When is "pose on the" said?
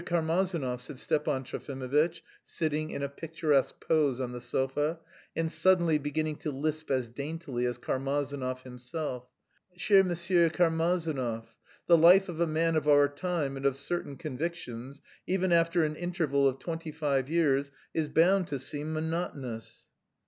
3.81-4.41